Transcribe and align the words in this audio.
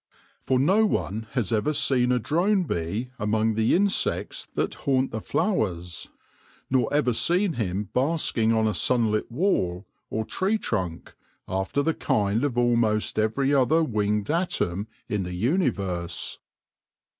For 0.47 0.57
no 0.57 0.83
one 0.83 1.27
has 1.33 1.51
ever 1.53 1.73
seen 1.73 2.11
a 2.11 2.17
drone 2.17 2.63
bee 2.63 3.11
among 3.19 3.53
the 3.53 3.75
insects 3.75 4.47
that 4.55 4.73
haunt 4.73 5.11
the 5.11 5.21
flowers, 5.21 6.09
nor 6.71 6.91
ever 6.91 7.13
seen 7.13 7.53
him 7.53 7.89
basking 7.93 8.51
on 8.51 8.65
a 8.67 8.73
sunlit 8.73 9.31
wall 9.31 9.85
or 10.09 10.25
tree 10.25 10.57
trunk, 10.57 11.13
after 11.47 11.83
the 11.83 11.93
kind 11.93 12.43
of 12.43 12.57
almost 12.57 13.19
every 13.19 13.53
other 13.53 13.83
winged 13.83 14.31
atom 14.31 14.87
in 15.07 15.21
the 15.21 15.35
universe. 15.35 16.39